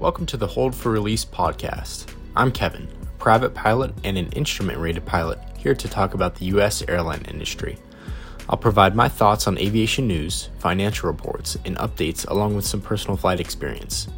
Welcome 0.00 0.24
to 0.26 0.38
the 0.38 0.46
Hold 0.46 0.74
for 0.74 0.90
Release 0.90 1.26
podcast. 1.26 2.10
I'm 2.34 2.52
Kevin, 2.52 2.88
private 3.18 3.52
pilot 3.52 3.92
and 4.02 4.16
an 4.16 4.32
instrument 4.32 4.78
rated 4.78 5.04
pilot, 5.04 5.38
here 5.58 5.74
to 5.74 5.88
talk 5.88 6.14
about 6.14 6.34
the 6.34 6.46
U.S. 6.46 6.82
airline 6.88 7.20
industry. 7.28 7.76
I'll 8.48 8.56
provide 8.56 8.96
my 8.96 9.10
thoughts 9.10 9.46
on 9.46 9.58
aviation 9.58 10.08
news, 10.08 10.48
financial 10.58 11.10
reports, 11.10 11.58
and 11.66 11.76
updates 11.76 12.26
along 12.26 12.56
with 12.56 12.64
some 12.64 12.80
personal 12.80 13.18
flight 13.18 13.40
experience. 13.40 14.08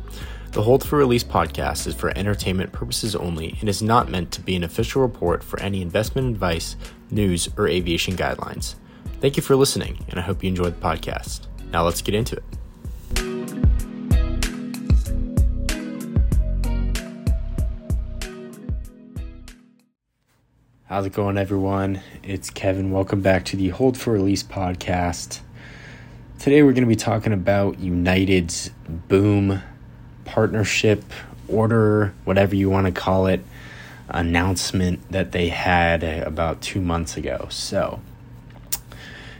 The 0.52 0.62
Hold 0.62 0.86
for 0.86 0.98
Release 0.98 1.24
podcast 1.24 1.88
is 1.88 1.96
for 1.96 2.16
entertainment 2.16 2.70
purposes 2.70 3.16
only 3.16 3.56
and 3.58 3.68
is 3.68 3.82
not 3.82 4.08
meant 4.08 4.30
to 4.32 4.40
be 4.40 4.54
an 4.54 4.62
official 4.62 5.02
report 5.02 5.42
for 5.42 5.58
any 5.58 5.82
investment 5.82 6.28
advice, 6.28 6.76
news, 7.10 7.48
or 7.58 7.66
aviation 7.66 8.14
guidelines. 8.14 8.76
Thank 9.20 9.36
you 9.36 9.42
for 9.42 9.56
listening, 9.56 9.98
and 10.10 10.20
I 10.20 10.22
hope 10.22 10.44
you 10.44 10.48
enjoyed 10.48 10.80
the 10.80 10.86
podcast. 10.86 11.48
Now 11.72 11.82
let's 11.82 12.02
get 12.02 12.14
into 12.14 12.36
it. 12.36 12.44
How's 20.92 21.06
it 21.06 21.14
going, 21.14 21.38
everyone? 21.38 22.02
It's 22.22 22.50
Kevin. 22.50 22.90
Welcome 22.90 23.22
back 23.22 23.46
to 23.46 23.56
the 23.56 23.70
Hold 23.70 23.96
for 23.96 24.12
Release 24.12 24.42
podcast. 24.42 25.40
Today, 26.38 26.62
we're 26.62 26.74
going 26.74 26.84
to 26.84 26.86
be 26.86 26.96
talking 26.96 27.32
about 27.32 27.78
United's 27.78 28.68
boom 29.08 29.62
partnership, 30.26 31.02
order, 31.48 32.12
whatever 32.24 32.54
you 32.54 32.68
want 32.68 32.88
to 32.88 32.92
call 32.92 33.26
it, 33.26 33.42
announcement 34.10 35.10
that 35.10 35.32
they 35.32 35.48
had 35.48 36.04
about 36.04 36.60
two 36.60 36.82
months 36.82 37.16
ago. 37.16 37.46
So, 37.48 38.02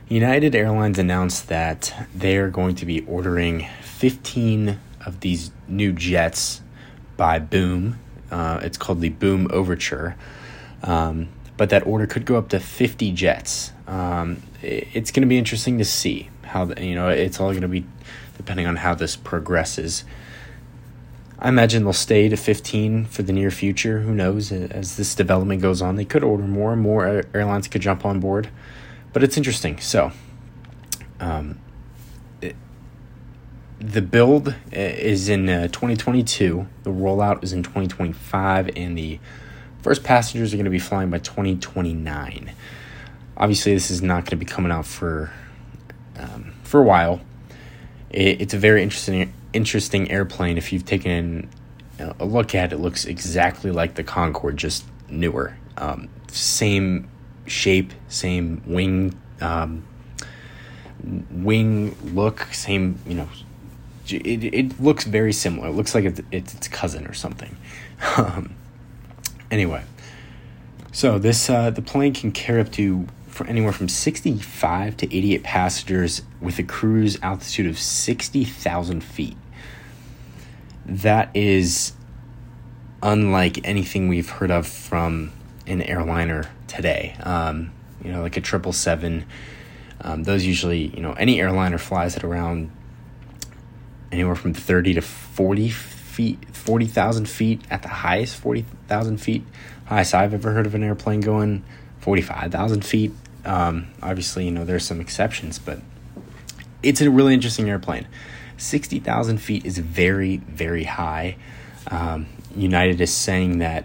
United 0.09 0.55
Airlines 0.55 0.99
announced 0.99 1.49
that 1.49 2.09
they're 2.15 2.49
going 2.49 2.77
to 2.77 2.87
be 2.87 3.05
ordering 3.05 3.69
15 3.83 4.81
of 5.05 5.21
these 5.21 5.51
new 5.69 5.93
jets 5.93 6.63
by 7.19 7.39
Boom. 7.39 7.99
Uh, 8.31 8.61
it's 8.63 8.79
called 8.79 9.03
the 9.03 9.11
Boom 9.11 9.49
Overture. 9.51 10.17
Um, 10.83 11.29
but 11.57 11.71
that 11.71 11.87
order 11.87 12.07
could 12.07 12.25
go 12.25 12.37
up 12.37 12.49
to 12.51 12.61
50 12.61 13.13
jets. 13.13 13.73
Um, 13.87 14.43
it's 14.63 15.11
going 15.11 15.23
to 15.23 15.29
be 15.29 15.39
interesting 15.39 15.79
to 15.79 15.85
see 15.85 16.31
how, 16.43 16.65
the, 16.65 16.85
you 16.85 16.95
know, 16.95 17.09
it's 17.09 17.41
all 17.41 17.51
going 17.51 17.63
to 17.63 17.69
be 17.69 17.85
depending 18.37 18.67
on 18.67 18.77
how 18.77 18.95
this 18.95 19.17
progresses. 19.17 20.05
I 21.39 21.49
imagine 21.49 21.83
they'll 21.83 21.93
stay 21.93 22.29
to 22.29 22.37
15 22.37 23.07
for 23.07 23.23
the 23.23 23.33
near 23.33 23.51
future. 23.51 24.01
Who 24.01 24.15
knows? 24.15 24.53
As 24.53 24.97
this 24.97 25.15
development 25.15 25.61
goes 25.61 25.83
on, 25.83 25.97
they 25.97 26.05
could 26.05 26.23
order 26.23 26.45
more. 26.45 26.73
And 26.73 26.81
more 26.81 27.25
airlines 27.35 27.67
could 27.69 27.83
jump 27.83 28.05
on 28.05 28.21
board. 28.21 28.49
But 29.13 29.25
it's 29.25 29.37
interesting. 29.37 29.79
So, 29.81 30.13
um, 31.19 31.59
the 33.83 34.03
build 34.03 34.55
is 34.71 35.29
in 35.29 35.49
uh, 35.49 35.67
2022. 35.69 36.67
The 36.85 36.91
rollout 36.91 37.43
is 37.43 37.53
in 37.53 37.65
2025, 37.65 38.71
and 38.77 38.97
the 38.97 39.19
First 39.83 40.05
passengers 40.05 40.55
are 40.55 40.57
going 40.57 40.65
to 40.65 40.71
be 40.71 40.79
flying 40.79 41.11
by 41.11 41.19
2029. 41.19 42.53
Obviously, 43.37 43.75
this 43.75 43.91
is 43.91 44.01
not 44.01 44.19
going 44.19 44.31
to 44.31 44.37
be 44.37 44.47
coming 44.47 44.71
out 44.71 44.87
for 44.87 45.33
um, 46.17 46.55
for 46.63 46.81
a 46.81 46.85
while. 46.85 47.21
It, 48.11 48.41
it's 48.43 48.55
a 48.55 48.59
very 48.59 48.83
interesting 48.83 49.33
interesting 49.53 50.11
airplane. 50.11 50.57
If 50.57 50.73
you've 50.73 50.87
taken 50.87 51.51
a 51.99 52.25
look 52.25 52.55
at 52.55 52.73
it, 52.73 52.77
it 52.77 52.79
looks 52.79 53.05
exactly 53.05 53.71
like 53.73 53.95
the 53.95 54.05
Concorde, 54.05 54.57
just 54.57 54.85
newer. 55.09 55.57
Um, 55.77 56.09
same 56.29 57.09
shape, 57.47 57.93
same 58.09 58.63
wing 58.65 59.19
um, 59.41 59.85
wing 61.31 61.97
look, 62.15 62.47
same 62.53 63.01
you 63.07 63.15
know. 63.15 63.29
It, 64.09 64.45
it 64.45 64.81
looks 64.81 65.05
very 65.05 65.33
similar. 65.33 65.69
It 65.69 65.73
looks 65.73 65.95
like 65.95 66.05
it's, 66.05 66.21
it's 66.31 66.55
its 66.55 66.69
cousin 66.69 67.07
or 67.07 67.15
something. 67.15 67.57
Um, 68.17 68.57
Anyway, 69.53 69.85
so 70.93 71.19
this 71.19 71.51
uh, 71.51 71.69
the 71.69 71.83
plane 71.83 72.15
can 72.15 72.33
carry 72.33 72.63
up 72.63 72.73
to 72.73 73.07
for 73.29 73.47
anywhere 73.47 73.73
from 73.73 73.89
65 73.89 74.97
to 74.97 75.17
88 75.17 75.43
passengers 75.43 76.23
with 76.41 76.59
a 76.59 76.63
cruise 76.63 77.19
altitude 77.23 77.67
of 77.67 77.79
60,000 77.79 79.03
feet. 79.03 79.37
That 80.87 81.35
is 81.35 81.93
unlike 83.03 83.67
anything 83.67 84.09
we've 84.09 84.29
heard 84.29 84.51
of 84.51 84.67
from 84.67 85.33
an 85.67 85.83
airliner 85.83 86.51
today. 86.67 87.17
Um, 87.23 87.73
you 88.03 88.11
know, 88.11 88.23
like 88.23 88.37
a 88.37 88.41
triple 88.41 88.73
seven. 88.73 89.27
Um, 90.01 90.25
those 90.25 90.45
usually, 90.45 90.87
you 90.89 91.01
know, 91.01 91.13
any 91.13 91.41
airliner 91.41 91.79
flies 91.79 92.17
at 92.17 92.25
around 92.25 92.71
anywhere 94.11 94.35
from 94.35 94.55
30 94.55 94.95
to 94.95 95.03
40 95.03 95.69
feet, 95.69 96.52
40,000 96.63 97.29
feet 97.29 97.61
at 97.71 97.83
the 97.83 97.89
highest, 97.89 98.37
40,000 98.37 99.19
feet. 99.19 99.45
Highest 99.87 100.15
I've 100.15 100.33
ever 100.33 100.53
heard 100.53 100.65
of 100.67 100.75
an 100.75 100.85
airplane 100.85 101.21
going 101.21 101.65
45,000 102.01 102.85
feet. 102.85 103.13
Um, 103.45 103.89
obviously, 104.01 104.45
you 104.45 104.53
know, 104.53 104.65
there's 104.65 104.85
some 104.85 105.01
exceptions, 105.01 105.59
but 105.59 105.81
it's 106.83 107.01
a 107.01 107.11
really 107.11 107.35
interesting 107.35 107.69
airplane. 107.69 108.07
60,000 108.59 109.39
feet 109.39 109.67
is 109.67 109.79
very, 109.79 110.37
very 110.37 110.85
high. 110.85 111.37
Um, 111.89 112.27
United 112.55 113.01
is 113.01 113.13
saying 113.13 113.59
that, 113.59 113.85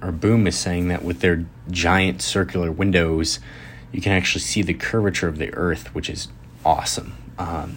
or 0.00 0.10
Boom 0.10 0.46
is 0.46 0.56
saying 0.56 0.88
that 0.88 1.04
with 1.04 1.20
their 1.20 1.44
giant 1.70 2.22
circular 2.22 2.72
windows, 2.72 3.38
you 3.92 4.00
can 4.00 4.12
actually 4.12 4.40
see 4.40 4.62
the 4.62 4.74
curvature 4.74 5.28
of 5.28 5.36
the 5.36 5.52
Earth, 5.52 5.94
which 5.94 6.08
is 6.08 6.28
awesome. 6.64 7.14
Um, 7.38 7.76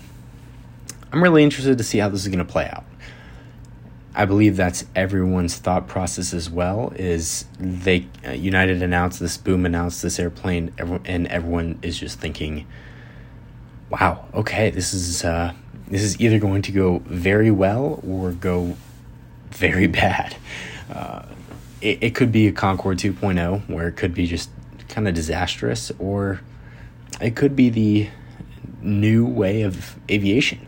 I'm 1.12 1.22
really 1.22 1.44
interested 1.44 1.78
to 1.78 1.84
see 1.84 1.98
how 1.98 2.08
this 2.08 2.22
is 2.22 2.30
going 2.30 2.46
to 2.46 2.50
play 2.50 2.70
out. 2.72 2.86
I 4.14 4.26
believe 4.26 4.58
that's 4.58 4.84
everyone's 4.94 5.58
thought 5.58 5.88
process 5.88 6.34
as 6.34 6.50
well. 6.50 6.92
Is 6.96 7.46
they 7.60 8.08
uh, 8.28 8.32
United 8.32 8.82
announced 8.84 9.20
this, 9.20 9.38
Boom 9.38 9.66
announced 9.66 10.02
this 10.02 10.20
airplane, 10.20 10.74
and 11.06 11.28
everyone 11.28 11.80
is 11.82 11.98
just 11.98 12.20
thinking, 12.20 12.68
"Wow, 13.90 14.26
okay, 14.34 14.70
this 14.70 14.94
is 14.94 15.24
uh, 15.24 15.54
this 15.88 16.04
is 16.04 16.20
either 16.20 16.40
going 16.40 16.62
to 16.64 16.72
go 16.72 17.00
very 17.06 17.52
well 17.52 18.02
or 18.06 18.32
go 18.32 18.76
very 19.52 19.88
bad." 20.02 20.36
Uh, 20.94 21.24
it, 21.80 22.04
it 22.04 22.16
could 22.16 22.32
be 22.34 22.48
a 22.48 22.52
Concorde 22.52 23.00
2.0, 23.00 23.70
where 23.70 23.88
it 23.88 23.94
could 23.94 24.14
be 24.14 24.28
just 24.28 24.50
kind 24.90 25.08
of 25.08 25.14
disastrous, 25.14 25.90
or 26.00 26.42
it 27.22 27.38
could 27.38 27.56
be 27.56 27.70
the 27.70 28.10
new 28.82 29.26
way 29.26 29.62
of 29.62 29.96
aviation 30.10 30.68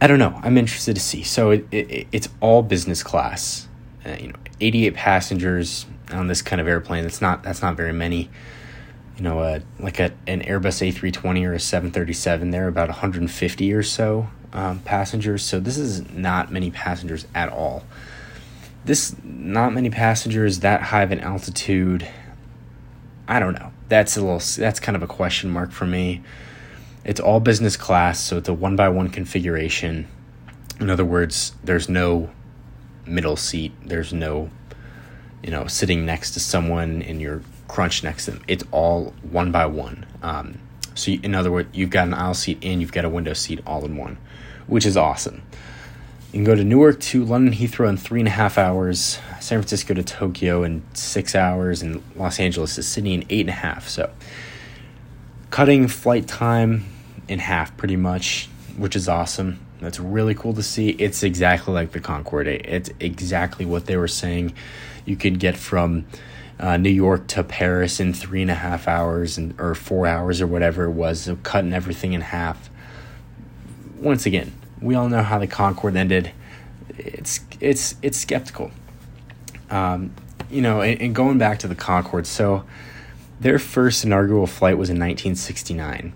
I 0.00 0.06
don't 0.06 0.18
know. 0.18 0.40
I'm 0.42 0.56
interested 0.56 0.94
to 0.94 1.00
see. 1.00 1.22
So 1.22 1.50
it, 1.50 1.66
it 1.70 2.06
it's 2.12 2.28
all 2.40 2.62
business 2.62 3.02
class. 3.02 3.68
Uh, 4.04 4.16
you 4.18 4.28
know, 4.28 4.38
88 4.60 4.94
passengers 4.94 5.86
on 6.10 6.26
this 6.26 6.40
kind 6.42 6.60
of 6.60 6.66
airplane. 6.66 7.02
That's 7.02 7.20
not 7.20 7.42
that's 7.42 7.62
not 7.62 7.76
very 7.76 7.92
many. 7.92 8.30
You 9.16 9.24
know, 9.24 9.40
uh, 9.40 9.60
like 9.78 10.00
a 10.00 10.12
an 10.26 10.42
Airbus 10.42 10.92
A320 10.92 11.46
or 11.46 11.52
a 11.52 11.60
737. 11.60 12.50
They're 12.50 12.68
about 12.68 12.88
150 12.88 13.72
or 13.72 13.82
so 13.82 14.28
um, 14.52 14.80
passengers. 14.80 15.44
So 15.44 15.60
this 15.60 15.76
is 15.76 16.10
not 16.10 16.50
many 16.50 16.70
passengers 16.70 17.26
at 17.34 17.50
all. 17.50 17.84
This 18.84 19.14
not 19.22 19.74
many 19.74 19.90
passengers 19.90 20.60
that 20.60 20.82
high 20.82 21.02
of 21.02 21.12
an 21.12 21.20
altitude. 21.20 22.08
I 23.28 23.38
don't 23.38 23.52
know. 23.52 23.72
That's 23.88 24.16
a 24.16 24.20
little. 24.20 24.40
That's 24.56 24.80
kind 24.80 24.96
of 24.96 25.02
a 25.02 25.06
question 25.06 25.50
mark 25.50 25.72
for 25.72 25.86
me. 25.86 26.22
It's 27.04 27.20
all 27.20 27.40
business 27.40 27.76
class, 27.76 28.20
so 28.20 28.38
it's 28.38 28.48
a 28.48 28.54
one 28.54 28.76
by 28.76 28.88
one 28.88 29.08
configuration. 29.08 30.06
In 30.78 30.90
other 30.90 31.04
words, 31.04 31.52
there's 31.64 31.88
no 31.88 32.30
middle 33.06 33.36
seat. 33.36 33.72
There's 33.84 34.12
no, 34.12 34.50
you 35.42 35.50
know, 35.50 35.66
sitting 35.66 36.04
next 36.04 36.32
to 36.32 36.40
someone 36.40 37.02
and 37.02 37.20
you're 37.20 37.42
crunched 37.68 38.04
next 38.04 38.26
to 38.26 38.32
them. 38.32 38.42
It's 38.48 38.64
all 38.70 39.14
one 39.22 39.50
by 39.50 39.66
one. 39.66 40.06
Um, 40.22 40.58
so, 40.94 41.12
you, 41.12 41.20
in 41.22 41.34
other 41.34 41.50
words, 41.50 41.68
you've 41.72 41.90
got 41.90 42.06
an 42.06 42.14
aisle 42.14 42.34
seat 42.34 42.58
and 42.62 42.80
you've 42.80 42.92
got 42.92 43.04
a 43.04 43.08
window 43.08 43.32
seat 43.32 43.60
all 43.66 43.84
in 43.84 43.96
one, 43.96 44.18
which 44.66 44.84
is 44.84 44.96
awesome. 44.96 45.42
You 46.32 46.38
can 46.38 46.44
go 46.44 46.54
to 46.54 46.62
Newark 46.62 47.00
to 47.00 47.24
London 47.24 47.54
Heathrow 47.54 47.88
in 47.88 47.96
three 47.96 48.20
and 48.20 48.28
a 48.28 48.32
half 48.32 48.56
hours, 48.58 49.18
San 49.40 49.58
Francisco 49.58 49.94
to 49.94 50.02
Tokyo 50.02 50.62
in 50.62 50.82
six 50.94 51.34
hours, 51.34 51.82
and 51.82 52.02
Los 52.14 52.38
Angeles 52.38 52.76
to 52.76 52.82
Sydney 52.82 53.14
in 53.14 53.24
eight 53.30 53.40
and 53.40 53.50
a 53.50 53.54
half. 53.54 53.88
So, 53.88 54.10
cutting 55.50 55.88
flight 55.88 56.26
time 56.26 56.84
in 57.28 57.38
half 57.38 57.76
pretty 57.76 57.96
much, 57.96 58.48
which 58.76 58.96
is 58.96 59.08
awesome. 59.08 59.58
That's 59.80 59.98
really 59.98 60.34
cool 60.34 60.54
to 60.54 60.62
see. 60.62 60.90
It's 60.90 61.22
exactly 61.22 61.72
like 61.74 61.92
the 61.92 62.00
Concorde. 62.00 62.48
It's 62.48 62.90
exactly 63.00 63.64
what 63.64 63.86
they 63.86 63.96
were 63.96 64.08
saying. 64.08 64.54
You 65.04 65.16
could 65.16 65.38
get 65.38 65.56
from 65.56 66.06
uh, 66.58 66.76
New 66.76 66.90
York 66.90 67.26
to 67.28 67.42
Paris 67.42 68.00
in 68.00 68.12
three 68.12 68.42
and 68.42 68.50
a 68.50 68.54
half 68.54 68.86
hours 68.86 69.38
and 69.38 69.58
or 69.58 69.74
four 69.74 70.06
hours 70.06 70.40
or 70.40 70.46
whatever 70.46 70.84
it 70.84 70.90
was, 70.90 71.22
so 71.22 71.36
cutting 71.36 71.72
everything 71.72 72.12
in 72.12 72.20
half. 72.20 72.68
Once 73.98 74.26
again, 74.26 74.52
we 74.80 74.94
all 74.94 75.08
know 75.08 75.22
how 75.22 75.38
the 75.38 75.46
Concorde 75.46 75.96
ended. 75.96 76.30
It's 76.98 77.40
it's 77.60 77.94
it's 78.02 78.18
skeptical. 78.18 78.70
Um, 79.70 80.12
you 80.50 80.60
know, 80.60 80.82
and, 80.82 81.00
and 81.00 81.14
going 81.14 81.38
back 81.38 81.60
to 81.60 81.68
the 81.68 81.74
Concorde, 81.74 82.26
so 82.26 82.64
their 83.40 83.58
first 83.58 84.04
inaugural 84.04 84.46
flight 84.46 84.76
was 84.76 84.90
in 84.90 84.96
1969. 84.96 86.12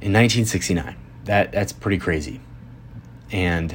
In 0.00 0.12
1969. 0.12 0.96
That 1.24 1.50
that's 1.50 1.72
pretty 1.72 1.98
crazy. 1.98 2.40
And 3.32 3.74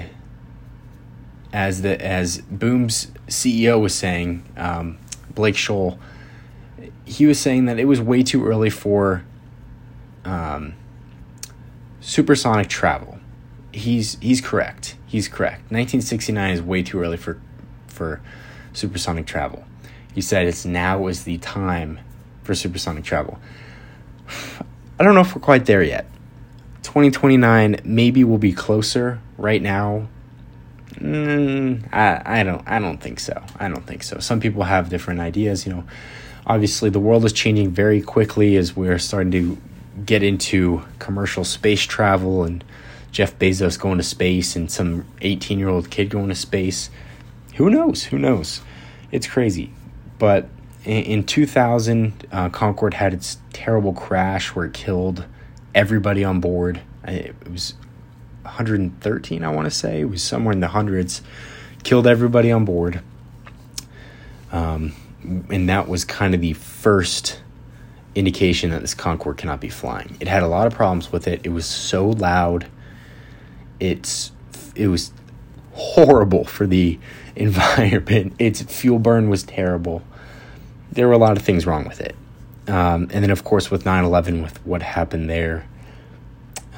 as 1.51 1.81
the 1.81 1.99
as 2.03 2.39
Boom's 2.41 3.07
CEO 3.27 3.81
was 3.81 3.93
saying, 3.93 4.45
um, 4.55 4.97
Blake 5.33 5.55
Scholl, 5.55 5.97
he 7.05 7.25
was 7.25 7.39
saying 7.39 7.65
that 7.65 7.79
it 7.79 7.85
was 7.85 7.99
way 7.99 8.23
too 8.23 8.45
early 8.45 8.69
for 8.69 9.23
um, 10.23 10.73
supersonic 11.99 12.69
travel. 12.69 13.19
He's 13.71 14.17
he's 14.19 14.39
correct. 14.39 14.95
He's 15.05 15.27
correct. 15.27 15.61
1969 15.71 16.51
is 16.51 16.61
way 16.61 16.83
too 16.83 16.99
early 16.99 17.17
for 17.17 17.41
for 17.87 18.21
supersonic 18.71 19.25
travel. 19.25 19.65
He 20.13 20.21
said 20.21 20.47
it's 20.47 20.65
now 20.65 21.07
is 21.07 21.23
the 21.23 21.37
time 21.39 21.99
for 22.43 22.53
supersonic 22.53 23.03
travel. 23.03 23.39
I 24.99 25.03
don't 25.03 25.15
know 25.15 25.21
if 25.21 25.35
we're 25.35 25.41
quite 25.41 25.65
there 25.65 25.83
yet. 25.83 26.07
2029 26.83 27.81
maybe 27.83 28.23
we'll 28.23 28.37
be 28.37 28.53
closer. 28.53 29.19
Right 29.37 29.61
now, 29.61 30.07
mm, 30.91 31.83
I 31.91 32.39
I 32.41 32.43
don't 32.43 32.63
I 32.67 32.79
don't 32.79 33.01
think 33.01 33.19
so. 33.19 33.43
I 33.59 33.67
don't 33.67 33.85
think 33.85 34.03
so. 34.03 34.19
Some 34.19 34.39
people 34.39 34.63
have 34.63 34.89
different 34.89 35.19
ideas. 35.19 35.65
You 35.65 35.73
know, 35.73 35.83
obviously 36.45 36.89
the 36.89 36.99
world 36.99 37.25
is 37.25 37.33
changing 37.33 37.71
very 37.71 38.01
quickly 38.01 38.55
as 38.57 38.75
we're 38.75 38.99
starting 38.99 39.31
to 39.31 39.57
get 40.05 40.23
into 40.23 40.83
commercial 40.99 41.43
space 41.43 41.81
travel 41.81 42.43
and 42.43 42.63
Jeff 43.11 43.37
Bezos 43.37 43.79
going 43.79 43.97
to 43.97 44.03
space 44.03 44.55
and 44.55 44.71
some 44.71 45.05
18 45.21 45.59
year 45.59 45.69
old 45.69 45.89
kid 45.89 46.09
going 46.09 46.29
to 46.29 46.35
space. 46.35 46.89
Who 47.55 47.69
knows? 47.69 48.05
Who 48.05 48.17
knows? 48.17 48.61
It's 49.11 49.27
crazy. 49.27 49.71
But 50.23 50.47
in, 50.85 51.03
in 51.03 51.23
2000, 51.25 52.27
uh, 52.31 52.47
Concorde 52.47 52.93
had 52.93 53.13
its 53.13 53.39
terrible 53.51 53.91
crash 53.91 54.55
where 54.55 54.63
it 54.67 54.73
killed 54.73 55.25
everybody 55.75 56.23
on 56.23 56.39
board. 56.39 56.79
It 57.05 57.35
was 57.51 57.73
113, 58.43 59.43
I 59.43 59.49
want 59.49 59.65
to 59.65 59.69
say. 59.69 59.99
It 59.99 60.05
was 60.05 60.23
somewhere 60.23 60.53
in 60.53 60.61
the 60.61 60.69
hundreds. 60.69 61.23
Killed 61.83 62.07
everybody 62.07 62.53
on 62.53 62.63
board. 62.63 63.01
Um, 64.53 64.93
and 65.49 65.67
that 65.67 65.89
was 65.89 66.05
kind 66.05 66.33
of 66.33 66.39
the 66.39 66.53
first 66.53 67.41
indication 68.15 68.69
that 68.69 68.79
this 68.79 68.93
Concorde 68.93 69.35
cannot 69.35 69.59
be 69.59 69.67
flying. 69.67 70.15
It 70.21 70.29
had 70.29 70.41
a 70.41 70.47
lot 70.47 70.67
of 70.67 70.73
problems 70.73 71.11
with 71.11 71.27
it. 71.27 71.41
It 71.43 71.49
was 71.49 71.65
so 71.65 72.07
loud. 72.07 72.67
It's 73.81 74.31
it 74.73 74.87
was 74.87 75.11
horrible 75.73 76.45
for 76.45 76.65
the 76.65 76.97
environment. 77.35 78.35
Its 78.39 78.61
fuel 78.61 78.99
burn 78.99 79.27
was 79.27 79.43
terrible. 79.43 80.01
There 80.93 81.07
were 81.07 81.13
a 81.13 81.17
lot 81.17 81.37
of 81.37 81.43
things 81.43 81.65
wrong 81.65 81.87
with 81.87 82.01
it. 82.01 82.15
Um, 82.67 83.09
and 83.11 83.23
then, 83.23 83.29
of 83.29 83.43
course, 83.43 83.69
with 83.69 83.85
9 83.85 84.03
11, 84.03 84.41
with 84.41 84.65
what 84.65 84.81
happened 84.81 85.29
there, 85.29 85.65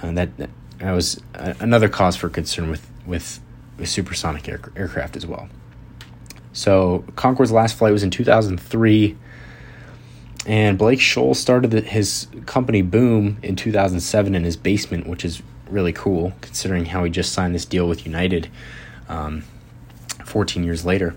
uh, 0.02 0.12
that, 0.14 0.36
that, 0.38 0.50
was 0.80 1.22
another 1.34 1.90
cause 1.90 2.16
for 2.16 2.30
concern 2.30 2.70
with, 2.70 2.90
with, 3.06 3.40
with 3.78 3.90
supersonic 3.90 4.48
air, 4.48 4.60
aircraft 4.76 5.16
as 5.16 5.26
well. 5.26 5.48
So, 6.54 7.04
Concorde's 7.16 7.52
last 7.52 7.76
flight 7.76 7.92
was 7.92 8.04
in 8.04 8.10
2003. 8.10 9.18
And 10.48 10.78
Blake 10.78 11.00
Scholl 11.00 11.36
started 11.36 11.74
his 11.74 12.28
company 12.46 12.82
Boom 12.84 13.38
in 13.42 13.56
2007 13.56 14.36
in 14.36 14.44
his 14.44 14.56
basement, 14.56 15.08
which 15.08 15.26
is 15.26 15.42
really 15.70 15.94
cool 15.94 16.34
considering 16.42 16.86
how 16.86 17.04
he 17.04 17.10
just 17.10 17.34
signed 17.34 17.56
this 17.56 17.66
deal 17.66 17.88
with 17.88 18.06
United 18.06 18.50
um, 19.10 19.44
14 20.24 20.64
years 20.64 20.86
later. 20.86 21.16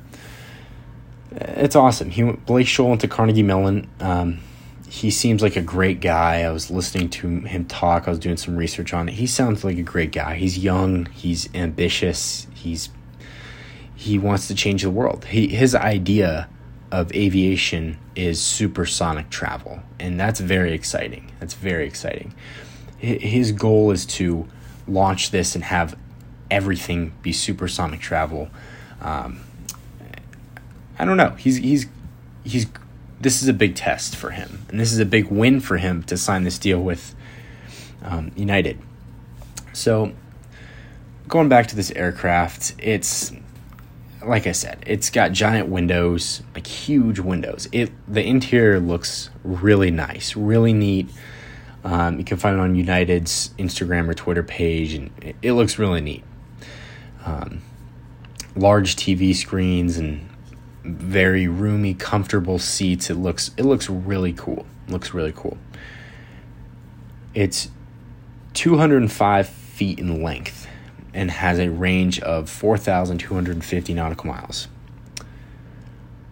It's 1.40 1.76
awesome. 1.76 2.10
He 2.10 2.24
went, 2.24 2.46
Blake 2.46 2.66
Scholl 2.66 2.88
went 2.88 3.00
to 3.02 3.08
Carnegie 3.08 3.42
Mellon. 3.42 3.88
Um, 4.00 4.40
he 4.88 5.10
seems 5.10 5.42
like 5.42 5.56
a 5.56 5.62
great 5.62 6.00
guy. 6.00 6.42
I 6.42 6.50
was 6.50 6.70
listening 6.70 7.10
to 7.10 7.40
him 7.40 7.66
talk. 7.66 8.08
I 8.08 8.10
was 8.10 8.18
doing 8.18 8.36
some 8.36 8.56
research 8.56 8.92
on 8.92 9.08
it. 9.08 9.14
He 9.14 9.26
sounds 9.26 9.62
like 9.62 9.76
a 9.76 9.82
great 9.82 10.12
guy. 10.12 10.36
He's 10.36 10.58
young. 10.58 11.06
He's 11.06 11.48
ambitious. 11.54 12.46
He's 12.54 12.88
he 13.94 14.16
wants 14.16 14.46
to 14.46 14.54
change 14.54 14.82
the 14.82 14.90
world. 14.90 15.26
He 15.26 15.48
his 15.48 15.74
idea 15.74 16.48
of 16.90 17.12
aviation 17.12 17.98
is 18.16 18.40
supersonic 18.40 19.28
travel, 19.28 19.80
and 20.00 20.18
that's 20.18 20.40
very 20.40 20.72
exciting. 20.72 21.30
That's 21.38 21.54
very 21.54 21.86
exciting. 21.86 22.34
His 22.96 23.52
goal 23.52 23.90
is 23.90 24.06
to 24.06 24.48
launch 24.88 25.30
this 25.30 25.54
and 25.54 25.62
have 25.64 25.96
everything 26.50 27.12
be 27.22 27.32
supersonic 27.32 28.00
travel. 28.00 28.48
Um, 29.00 29.40
I 30.98 31.04
don't 31.04 31.16
know. 31.16 31.30
He's 31.30 31.56
he's 31.56 31.86
he's 32.44 32.66
this 33.20 33.42
is 33.42 33.48
a 33.48 33.52
big 33.52 33.74
test 33.74 34.16
for 34.16 34.30
him, 34.30 34.66
and 34.68 34.78
this 34.78 34.92
is 34.92 34.98
a 34.98 35.06
big 35.06 35.26
win 35.26 35.60
for 35.60 35.76
him 35.76 36.02
to 36.04 36.16
sign 36.16 36.44
this 36.44 36.58
deal 36.58 36.80
with 36.80 37.14
um, 38.02 38.30
United. 38.36 38.78
So, 39.72 40.12
going 41.26 41.48
back 41.48 41.66
to 41.68 41.76
this 41.76 41.90
aircraft, 41.92 42.74
it's 42.78 43.32
like 44.24 44.46
I 44.46 44.52
said, 44.52 44.82
it's 44.86 45.10
got 45.10 45.32
giant 45.32 45.68
windows, 45.68 46.42
like 46.54 46.66
huge 46.66 47.18
windows. 47.18 47.68
It 47.72 47.90
the 48.06 48.24
interior 48.24 48.80
looks 48.80 49.30
really 49.44 49.90
nice, 49.90 50.36
really 50.36 50.72
neat. 50.72 51.10
Um, 51.84 52.18
you 52.18 52.24
can 52.24 52.36
find 52.36 52.56
it 52.56 52.60
on 52.60 52.74
United's 52.74 53.50
Instagram 53.58 54.08
or 54.08 54.14
Twitter 54.14 54.42
page, 54.42 54.94
and 54.94 55.10
it, 55.22 55.36
it 55.42 55.52
looks 55.52 55.78
really 55.78 56.00
neat. 56.00 56.24
Um, 57.24 57.62
large 58.56 58.96
TV 58.96 59.34
screens 59.34 59.96
and 59.96 60.27
very 60.96 61.48
roomy, 61.48 61.94
comfortable 61.94 62.58
seats. 62.58 63.10
It 63.10 63.14
looks 63.14 63.50
it 63.56 63.64
looks 63.64 63.88
really 63.90 64.32
cool. 64.32 64.66
Looks 64.88 65.12
really 65.14 65.32
cool. 65.32 65.58
It's 67.34 67.68
205 68.54 69.48
feet 69.48 69.98
in 69.98 70.22
length 70.22 70.66
and 71.14 71.30
has 71.30 71.58
a 71.58 71.68
range 71.68 72.20
of 72.20 72.50
4,250 72.50 73.94
nautical 73.94 74.26
miles. 74.26 74.68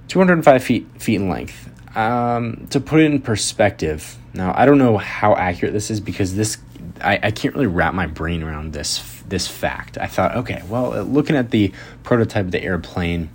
205 0.09 0.63
feet, 0.63 0.87
feet 0.99 1.17
in 1.17 1.29
length. 1.29 1.71
Um, 1.97 2.67
to 2.71 2.81
put 2.81 3.01
it 3.01 3.05
in 3.05 3.23
perspective, 3.23 4.17
now 4.35 4.53
I 4.57 4.67
don't 4.67 4.79
know 4.79 4.99
how 4.99 5.35
accurate 5.35 5.73
this 5.73 5.91
is 5.91 6.01
because 6.01 6.35
this 6.35 6.59
I, 7.01 7.19
I 7.23 7.31
can't 7.31 7.55
really 7.55 7.67
wrap 7.67 7.95
my 7.95 8.07
brain 8.07 8.43
around 8.43 8.73
this 8.73 9.23
this 9.29 9.49
fact. 9.49 9.99
I 9.99 10.07
thought, 10.07 10.37
okay, 10.37 10.63
well, 10.69 11.03
looking 11.03 11.37
at 11.37 11.51
the 11.51 11.73
prototype 12.05 12.47
of 12.47 12.51
the 12.53 12.63
airplane, 12.63 13.31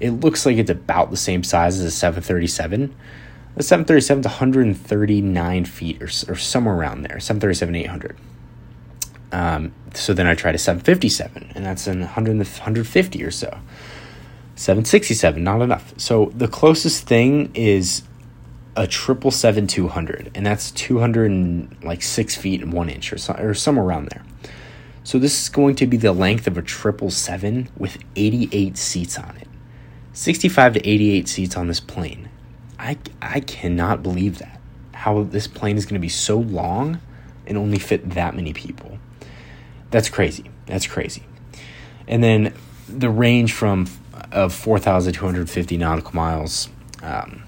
it 0.00 0.10
looks 0.10 0.46
like 0.46 0.56
it's 0.56 0.70
about 0.70 1.10
the 1.10 1.16
same 1.16 1.44
size 1.44 1.78
as 1.78 1.84
a 1.84 1.90
737. 1.90 2.94
The 3.56 3.62
737 3.62 4.20
is 4.20 4.26
139 4.26 5.64
feet 5.66 6.02
or, 6.02 6.06
or 6.06 6.36
somewhere 6.36 6.74
around 6.74 7.02
there, 7.02 7.20
737 7.20 7.74
800. 7.74 8.16
Um, 9.32 9.72
so 9.94 10.12
then 10.12 10.26
I 10.26 10.34
tried 10.34 10.54
a 10.54 10.58
757, 10.58 11.52
and 11.54 11.64
that's 11.64 11.86
in 11.86 12.00
100, 12.00 12.36
150 12.36 13.24
or 13.24 13.30
so. 13.30 13.58
767, 14.54 15.42
not 15.42 15.62
enough. 15.62 15.94
So 15.98 16.30
the 16.34 16.48
closest 16.48 17.06
thing 17.06 17.50
is 17.54 18.02
a 18.76 18.86
triple 18.86 19.30
seven 19.30 19.66
two 19.66 19.88
hundred, 19.88 20.30
and 20.34 20.46
that's 20.46 20.70
two 20.70 20.98
hundred 20.98 21.30
and 21.30 21.76
like 21.82 22.02
six 22.02 22.36
feet 22.36 22.62
and 22.62 22.72
one 22.72 22.88
inch 22.88 23.12
or 23.12 23.18
so, 23.18 23.34
or 23.34 23.54
somewhere 23.54 23.84
around 23.84 24.08
there. 24.10 24.24
So 25.04 25.18
this 25.18 25.42
is 25.42 25.48
going 25.48 25.74
to 25.76 25.86
be 25.86 25.96
the 25.96 26.12
length 26.12 26.46
of 26.46 26.56
a 26.56 26.62
triple 26.62 27.10
seven 27.10 27.68
with 27.76 27.98
eighty 28.16 28.48
eight 28.52 28.78
seats 28.78 29.18
on 29.18 29.36
it, 29.36 29.48
sixty 30.12 30.48
five 30.48 30.74
to 30.74 30.88
eighty 30.88 31.12
eight 31.12 31.28
seats 31.28 31.56
on 31.56 31.68
this 31.68 31.80
plane. 31.80 32.28
I 32.78 32.98
I 33.20 33.40
cannot 33.40 34.02
believe 34.02 34.38
that 34.38 34.60
how 34.92 35.22
this 35.24 35.46
plane 35.46 35.76
is 35.76 35.84
going 35.84 35.94
to 35.94 36.00
be 36.00 36.08
so 36.08 36.38
long 36.38 37.00
and 37.46 37.58
only 37.58 37.78
fit 37.78 38.10
that 38.10 38.36
many 38.36 38.52
people. 38.52 38.98
That's 39.90 40.08
crazy. 40.08 40.50
That's 40.66 40.86
crazy. 40.86 41.24
And 42.06 42.22
then 42.22 42.54
the 42.88 43.10
range 43.10 43.52
from 43.52 43.86
of 44.30 44.54
4,250 44.54 45.76
nautical 45.76 46.14
miles. 46.14 46.68
Um, 47.02 47.42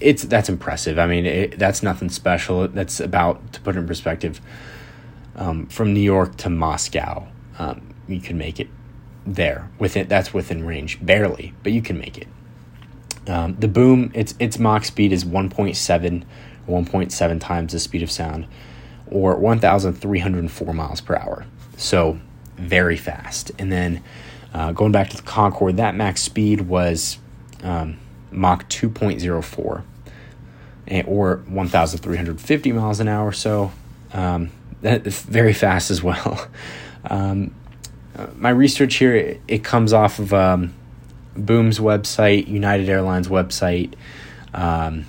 it's 0.00 0.24
that's 0.24 0.48
impressive. 0.48 0.98
I 0.98 1.06
mean, 1.06 1.26
it, 1.26 1.58
that's 1.58 1.82
nothing 1.82 2.08
special. 2.08 2.66
That's 2.68 3.00
about 3.00 3.52
to 3.52 3.60
put 3.60 3.76
in 3.76 3.86
perspective. 3.86 4.40
Um, 5.36 5.66
from 5.66 5.92
New 5.92 6.00
York 6.00 6.36
to 6.38 6.50
Moscow, 6.50 7.26
um, 7.58 7.94
you 8.06 8.20
can 8.20 8.38
make 8.38 8.60
it 8.60 8.68
there. 9.26 9.70
Within 9.78 10.08
that's 10.08 10.34
within 10.34 10.64
range, 10.64 11.04
barely, 11.04 11.54
but 11.62 11.72
you 11.72 11.82
can 11.82 11.98
make 11.98 12.18
it. 12.18 12.28
Um, 13.26 13.56
the 13.58 13.68
boom, 13.68 14.10
its 14.14 14.34
its 14.38 14.58
Mach 14.58 14.84
speed 14.84 15.12
is 15.12 15.24
1.7, 15.24 16.24
1.7 16.68 17.40
times 17.40 17.72
the 17.72 17.80
speed 17.80 18.02
of 18.02 18.10
sound 18.10 18.46
or 19.06 19.36
1,304 19.36 20.74
miles 20.74 21.00
per 21.00 21.16
hour. 21.16 21.46
So 21.76 22.18
very 22.56 22.96
fast. 22.96 23.52
And 23.58 23.70
then 23.70 24.02
uh, 24.52 24.72
going 24.72 24.92
back 24.92 25.10
to 25.10 25.16
the 25.16 25.22
Concorde, 25.22 25.76
that 25.76 25.94
max 25.94 26.22
speed 26.22 26.62
was 26.62 27.18
um, 27.62 27.98
Mach 28.30 28.68
2.04 28.68 29.82
or 31.06 31.36
1,350 31.46 32.72
miles 32.72 33.00
an 33.00 33.08
hour. 33.08 33.32
So 33.32 33.72
um, 34.12 34.50
very 34.82 35.52
fast 35.52 35.90
as 35.90 36.02
well. 36.02 36.48
Um, 37.06 37.54
my 38.36 38.50
research 38.50 38.96
here, 38.96 39.38
it, 39.48 39.64
comes 39.64 39.92
off 39.92 40.18
of 40.18 40.32
um, 40.32 40.74
Boom's 41.36 41.78
website, 41.78 42.46
United 42.46 42.88
Airlines 42.88 43.28
website, 43.28 43.94
um, 44.52 45.06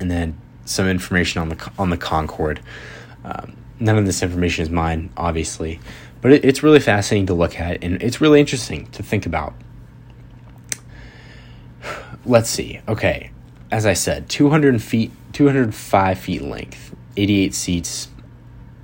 and 0.00 0.10
then 0.10 0.36
some 0.64 0.88
information 0.88 1.40
on 1.40 1.48
the 1.48 1.70
on 1.78 1.90
the 1.90 1.96
Concorde. 1.96 2.60
Um, 3.24 3.56
none 3.78 3.96
of 3.96 4.06
this 4.06 4.22
information 4.22 4.62
is 4.62 4.70
mine, 4.70 5.10
obviously, 5.16 5.80
but 6.20 6.32
it, 6.32 6.44
it's 6.44 6.62
really 6.62 6.80
fascinating 6.80 7.26
to 7.26 7.34
look 7.34 7.58
at, 7.60 7.82
and 7.82 8.02
it's 8.02 8.20
really 8.20 8.40
interesting 8.40 8.86
to 8.92 9.02
think 9.02 9.26
about. 9.26 9.54
Let's 12.24 12.50
see. 12.50 12.80
Okay, 12.88 13.30
as 13.70 13.86
I 13.86 13.92
said, 13.92 14.28
200 14.28 14.82
feet, 14.82 15.12
205 15.32 16.18
feet 16.18 16.42
length, 16.42 16.94
88 17.16 17.54
seats, 17.54 18.08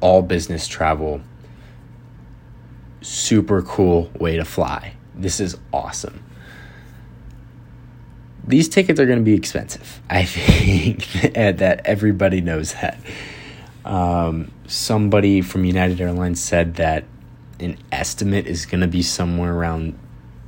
all 0.00 0.22
business 0.22 0.68
travel. 0.68 1.20
Super 3.04 3.61
cool 3.61 4.11
way 4.18 4.38
to 4.38 4.46
fly. 4.46 4.94
This 5.14 5.38
is 5.38 5.58
awesome. 5.75 6.25
These 8.46 8.70
tickets 8.70 8.99
are 8.99 9.04
going 9.04 9.18
to 9.18 9.25
be 9.25 9.34
expensive. 9.34 10.00
I 10.08 10.25
think 10.25 11.06
that 11.34 11.82
everybody 11.84 12.40
knows 12.40 12.73
that. 12.73 12.99
Um, 13.84 14.50
somebody 14.66 15.42
from 15.42 15.66
United 15.66 16.00
Airlines 16.00 16.42
said 16.42 16.76
that 16.76 17.04
an 17.61 17.76
estimate 17.92 18.46
is 18.46 18.64
going 18.64 18.80
to 18.80 18.88
be 18.88 19.02
somewhere 19.02 19.52
around 19.52 19.99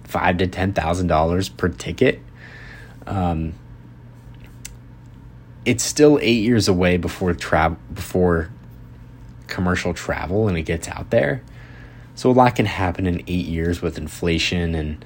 five 0.05 0.39
to 0.39 0.47
ten 0.47 0.73
thousand 0.73 1.09
dollars 1.09 1.51
per 1.51 1.69
ticket. 1.69 2.21
Um, 3.07 3.53
it's 5.67 5.85
still 5.85 6.19
eight 6.23 6.43
years 6.43 6.69
away 6.69 6.97
before 6.97 7.35
travel 7.35 7.77
before 7.93 8.49
commercial 9.47 9.93
travel 9.93 10.49
and 10.49 10.57
it 10.57 10.63
gets 10.63 10.89
out 10.89 11.11
there. 11.11 11.43
So 12.17 12.31
a 12.31 12.33
lot 12.33 12.57
can 12.57 12.67
happen 12.67 13.07
in 13.07 13.23
eight 13.27 13.47
years 13.47 13.81
with 13.81 13.99
inflation 13.99 14.75
and 14.75 15.05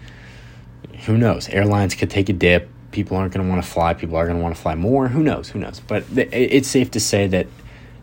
who 1.04 1.18
knows? 1.18 1.48
Airlines 1.48 1.94
could 1.94 2.08
take 2.08 2.28
a 2.28 2.32
dip. 2.32 2.68
People 2.92 3.16
aren't 3.16 3.34
going 3.34 3.44
to 3.44 3.50
want 3.50 3.62
to 3.62 3.68
fly. 3.68 3.94
People 3.94 4.16
are 4.16 4.26
going 4.26 4.36
to 4.36 4.42
want 4.42 4.54
to 4.54 4.60
fly 4.60 4.74
more. 4.74 5.08
Who 5.08 5.22
knows? 5.22 5.50
Who 5.50 5.58
knows? 5.58 5.80
But 5.80 6.04
it's 6.16 6.68
safe 6.68 6.90
to 6.92 7.00
say 7.00 7.26
that 7.26 7.46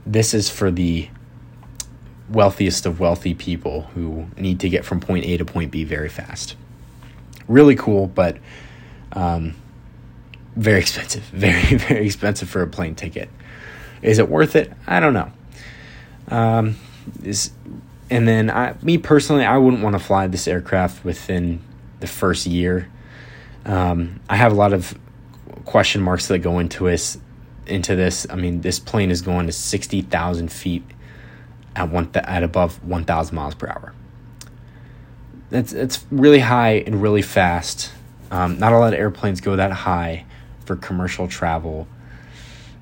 this 0.06 0.34
is 0.34 0.50
for 0.50 0.72
the 0.72 1.10
wealthiest 2.30 2.86
of 2.86 3.00
wealthy 3.00 3.34
people 3.34 3.84
who 3.94 4.28
need 4.38 4.60
to 4.60 4.70
get 4.70 4.84
from 4.84 5.00
point 5.00 5.26
A 5.26 5.38
to 5.38 5.46
point 5.46 5.72
B 5.72 5.84
very 5.84 6.10
fast. 6.10 6.56
Really 7.48 7.76
cool, 7.76 8.08
but 8.08 8.38
um, 9.14 9.56
very 10.56 10.80
expensive. 10.80 11.24
Very, 11.32 11.78
very 11.78 12.06
expensive 12.06 12.50
for 12.50 12.62
a 12.62 12.68
plane 12.68 12.96
ticket. 12.96 13.30
Is 14.02 14.20
it 14.20 14.28
worth 14.28 14.56
it? 14.56 14.74
I 14.86 15.00
don't 15.00 15.14
know. 15.14 15.32
Um, 16.30 16.76
is 17.24 17.52
and 18.10 18.28
then 18.28 18.50
I, 18.50 18.76
me 18.82 18.98
personally, 18.98 19.46
I 19.46 19.58
wouldn't 19.58 19.84
want 19.84 19.94
to 19.94 20.00
fly 20.00 20.28
this 20.28 20.48
aircraft 20.48 21.04
within 21.04 21.62
the 22.00 22.08
first 22.08 22.46
year. 22.46 22.90
Um, 23.66 24.20
I 24.30 24.36
have 24.36 24.52
a 24.52 24.56
lot 24.56 24.74
of 24.74 24.98
question 25.66 26.02
marks 26.02 26.28
that 26.28 26.40
go 26.40 26.60
into 26.60 26.86
this. 26.86 27.18
Into 27.66 27.98
this, 27.98 28.26
I 28.30 28.36
mean, 28.36 28.62
this 28.62 28.80
plane 28.80 29.12
is 29.12 29.22
going 29.22 29.48
to 29.48 29.52
sixty 29.52 30.02
thousand 30.02 30.54
feet 30.54 30.86
at 31.76 31.90
one 31.90 32.10
th- 32.10 32.24
at 32.26 32.42
above 32.42 32.82
one 32.82 33.04
thousand 33.04 33.36
miles 33.36 33.56
per 33.56 33.68
hour. 33.68 33.94
That's 35.50 35.74
it's 35.74 36.06
really 36.10 36.40
high 36.40 36.76
and 36.88 37.02
really 37.02 37.22
fast. 37.22 37.92
Um, 38.32 38.58
not 38.58 38.72
a 38.72 38.78
lot 38.78 38.94
of 38.94 39.00
airplanes 39.00 39.42
go 39.42 39.58
that 39.58 39.74
high 39.74 40.26
for 40.64 40.78
commercial 40.78 41.28
travel 41.28 41.90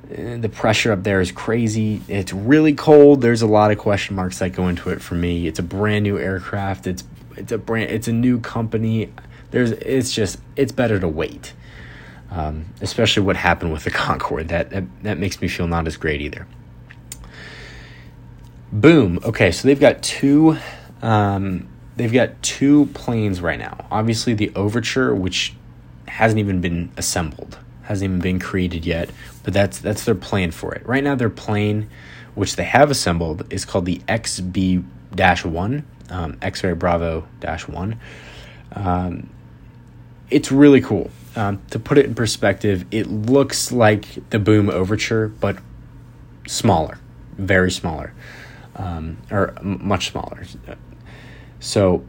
the 0.10 0.50
pressure 0.50 0.92
up 0.92 1.04
there 1.04 1.22
is 1.22 1.32
crazy. 1.32 2.02
It's 2.08 2.34
really 2.34 2.74
cold. 2.74 3.22
There's 3.22 3.42
a 3.42 3.48
lot 3.48 3.72
of 3.72 3.78
question 3.78 4.16
marks 4.16 4.40
that 4.40 4.50
go 4.50 4.68
into 4.68 4.90
it 4.90 5.02
for 5.02 5.16
me. 5.16 5.48
It's 5.48 5.60
a 5.60 5.64
brand 5.64 6.04
new 6.04 6.18
aircraft. 6.18 6.88
It's 6.88 7.04
it's 7.36 7.52
a 7.52 7.58
brand. 7.58 7.92
It's 7.92 8.08
a 8.08 8.14
new 8.14 8.40
company. 8.40 9.12
There's. 9.52 9.72
It's 9.72 10.12
just. 10.12 10.40
It's 10.56 10.72
better 10.72 11.00
to 11.00 11.08
wait. 11.08 11.54
Um, 12.32 12.66
especially 12.82 13.24
what 13.24 13.36
happened 13.36 13.72
with 13.72 13.84
the 13.84 13.92
Concorde. 13.92 14.50
That, 14.50 14.70
that 14.72 14.84
that 15.04 15.18
makes 15.18 15.42
me 15.42 15.48
feel 15.48 15.68
not 15.68 15.88
as 15.88 15.98
great 15.98 16.22
either. 16.22 16.48
Boom. 18.72 19.20
Okay, 19.24 19.52
so 19.52 19.68
they've 19.68 19.80
got 19.80 20.04
two. 20.04 20.58
Um, 21.02 21.68
they've 21.96 22.14
got 22.14 22.42
two 22.42 22.88
planes 22.88 23.42
right 23.42 23.60
now. 23.60 23.88
Obviously, 23.92 24.34
the 24.34 24.52
Overture, 24.56 25.16
which 25.16 25.54
hasn't 26.08 26.40
even 26.40 26.62
been 26.62 26.92
assembled 26.98 27.58
hasn't 27.86 28.10
even 28.10 28.20
been 28.20 28.40
created 28.40 28.86
yet, 28.86 29.10
but 29.44 29.54
that's 29.54 29.80
that's 29.80 30.04
their 30.04 30.16
plan 30.16 30.52
for 30.52 30.74
it. 30.74 30.86
Right 30.86 31.04
now, 31.04 31.16
their 31.16 31.30
plane, 31.30 31.90
which 32.34 32.56
they 32.56 32.64
have 32.64 32.92
assembled, 32.92 33.52
is 33.52 33.66
called 33.66 33.86
the 33.86 34.00
XB 34.08 34.84
one, 35.46 35.86
um, 36.10 36.38
X-ray 36.42 36.74
Bravo 36.74 37.28
dash 37.40 37.68
one. 37.68 38.00
Um, 38.74 39.30
it's 40.30 40.52
really 40.52 40.82
cool. 40.82 41.10
Um, 41.36 41.62
to 41.72 41.80
put 41.80 41.98
it 41.98 42.06
in 42.06 42.16
perspective, 42.16 42.86
it 42.92 43.08
looks 43.08 43.72
like 43.72 44.30
the 44.30 44.40
Boom 44.40 44.70
Overture, 44.70 45.28
but 45.28 45.58
smaller, 46.48 46.98
very 47.38 47.72
smaller, 47.72 48.14
um, 48.76 49.18
or 49.32 49.54
much 49.62 50.12
smaller. 50.12 50.44
So 51.60 52.06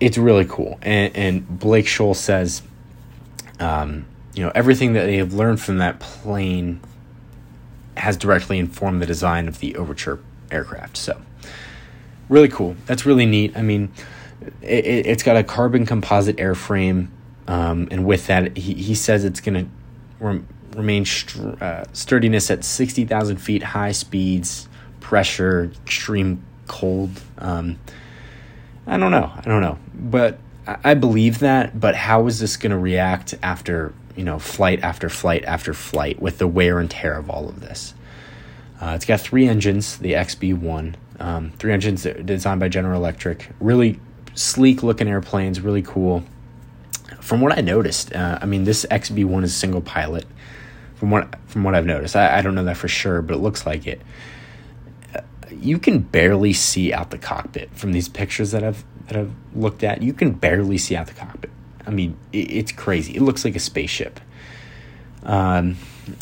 it's 0.00 0.18
really 0.18 0.44
cool. 0.44 0.78
And, 0.82 1.16
and 1.16 1.58
Blake 1.58 1.86
Scholl 1.86 2.14
says 2.14 2.62
um, 3.58 4.06
you 4.36 4.44
know 4.44 4.52
everything 4.54 4.92
that 4.92 5.06
they 5.06 5.16
have 5.16 5.32
learned 5.32 5.60
from 5.60 5.78
that 5.78 5.98
plane 5.98 6.80
has 7.96 8.16
directly 8.16 8.58
informed 8.58 9.00
the 9.00 9.06
design 9.06 9.48
of 9.48 9.58
the 9.60 9.74
Overture 9.76 10.20
aircraft. 10.50 10.98
So 10.98 11.20
really 12.28 12.48
cool. 12.48 12.76
That's 12.84 13.06
really 13.06 13.24
neat. 13.24 13.56
I 13.56 13.62
mean, 13.62 13.90
it, 14.60 15.06
has 15.06 15.22
got 15.22 15.36
a 15.36 15.42
carbon 15.42 15.86
composite 15.86 16.36
airframe, 16.36 17.08
um, 17.48 17.88
and 17.90 18.04
with 18.04 18.26
that, 18.26 18.56
he, 18.58 18.74
he 18.74 18.94
says 18.94 19.24
it's 19.24 19.40
going 19.40 19.64
to 19.64 19.70
rem- 20.20 20.46
remain 20.74 21.06
str- 21.06 21.54
uh, 21.60 21.84
sturdiness 21.94 22.50
at 22.50 22.62
sixty 22.62 23.06
thousand 23.06 23.38
feet, 23.38 23.62
high 23.62 23.92
speeds, 23.92 24.68
pressure, 25.00 25.70
extreme 25.84 26.44
cold. 26.66 27.10
Um, 27.38 27.78
I 28.86 28.98
don't 28.98 29.10
know. 29.10 29.32
I 29.34 29.40
don't 29.40 29.62
know, 29.62 29.78
but 29.94 30.38
I 30.66 30.92
believe 30.92 31.38
that. 31.38 31.80
But 31.80 31.94
how 31.94 32.26
is 32.26 32.38
this 32.38 32.58
going 32.58 32.72
to 32.72 32.78
react 32.78 33.34
after 33.42 33.94
you 34.16 34.24
know, 34.24 34.38
flight 34.38 34.80
after 34.82 35.08
flight 35.08 35.44
after 35.44 35.74
flight 35.74 36.20
with 36.20 36.38
the 36.38 36.46
wear 36.46 36.78
and 36.78 36.90
tear 36.90 37.16
of 37.16 37.30
all 37.30 37.48
of 37.48 37.60
this. 37.60 37.94
Uh, 38.80 38.92
it's 38.94 39.04
got 39.04 39.20
three 39.20 39.46
engines, 39.46 39.98
the 39.98 40.12
XB1, 40.12 40.94
um, 41.18 41.52
three 41.58 41.72
engines 41.72 42.02
designed 42.24 42.60
by 42.60 42.68
General 42.68 43.00
Electric. 43.00 43.50
Really 43.60 44.00
sleek 44.34 44.82
looking 44.82 45.08
airplanes, 45.08 45.60
really 45.60 45.82
cool. 45.82 46.24
From 47.20 47.40
what 47.40 47.56
I 47.56 47.60
noticed, 47.60 48.14
uh, 48.14 48.38
I 48.40 48.46
mean, 48.46 48.64
this 48.64 48.84
XB1 48.90 49.44
is 49.44 49.54
single 49.54 49.80
pilot. 49.80 50.26
From 50.96 51.10
what 51.10 51.34
from 51.46 51.62
what 51.62 51.74
I've 51.74 51.84
noticed, 51.84 52.16
I, 52.16 52.38
I 52.38 52.42
don't 52.42 52.54
know 52.54 52.64
that 52.64 52.76
for 52.76 52.88
sure, 52.88 53.20
but 53.20 53.34
it 53.34 53.40
looks 53.40 53.66
like 53.66 53.86
it. 53.86 54.00
Uh, 55.14 55.20
you 55.50 55.78
can 55.78 55.98
barely 55.98 56.54
see 56.54 56.92
out 56.92 57.10
the 57.10 57.18
cockpit 57.18 57.70
from 57.74 57.92
these 57.92 58.08
pictures 58.08 58.50
that 58.52 58.64
I've 58.64 58.82
that 59.08 59.16
I've 59.16 59.32
looked 59.54 59.84
at. 59.84 60.02
You 60.02 60.14
can 60.14 60.32
barely 60.32 60.78
see 60.78 60.96
out 60.96 61.06
the 61.06 61.14
cockpit. 61.14 61.50
I 61.86 61.90
mean, 61.90 62.16
it, 62.32 62.50
it's 62.50 62.72
crazy. 62.72 63.14
It 63.16 63.22
looks 63.22 63.44
like 63.44 63.56
a 63.56 63.60
spaceship. 63.60 64.20
Um, 65.22 65.76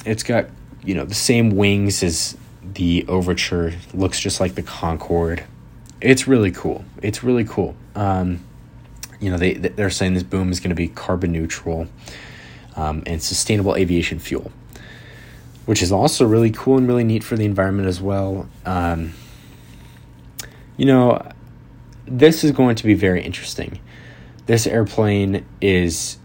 it's 0.04 0.22
got 0.22 0.46
you 0.84 0.94
know 0.94 1.04
the 1.04 1.14
same 1.14 1.56
wings 1.56 2.02
as 2.02 2.36
the 2.62 3.04
Overture. 3.08 3.74
Looks 3.92 4.20
just 4.20 4.40
like 4.40 4.54
the 4.54 4.62
Concorde. 4.62 5.44
It's 6.00 6.28
really 6.28 6.50
cool. 6.50 6.84
It's 7.02 7.22
really 7.22 7.44
cool. 7.44 7.74
Um, 7.94 8.44
you 9.20 9.30
know 9.30 9.38
they 9.38 9.54
they're 9.54 9.90
saying 9.90 10.14
this 10.14 10.22
boom 10.22 10.50
is 10.50 10.60
going 10.60 10.70
to 10.70 10.74
be 10.76 10.88
carbon 10.88 11.32
neutral 11.32 11.88
um, 12.76 13.02
and 13.06 13.22
sustainable 13.22 13.76
aviation 13.76 14.18
fuel, 14.18 14.52
which 15.66 15.82
is 15.82 15.92
also 15.92 16.26
really 16.26 16.50
cool 16.50 16.76
and 16.76 16.86
really 16.86 17.04
neat 17.04 17.24
for 17.24 17.36
the 17.36 17.44
environment 17.44 17.88
as 17.88 18.00
well. 18.00 18.48
Um, 18.66 19.14
you 20.76 20.86
know, 20.86 21.26
this 22.06 22.42
is 22.42 22.50
going 22.50 22.76
to 22.76 22.84
be 22.84 22.94
very 22.94 23.22
interesting 23.22 23.78
this 24.46 24.66
airplane 24.66 25.44
is 25.60 26.18